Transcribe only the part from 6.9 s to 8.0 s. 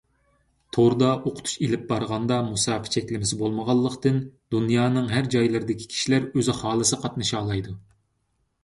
قاتنىشالايدۇ.